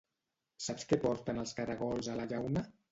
[0.69, 2.69] Saps què porten els caragols a la llauna?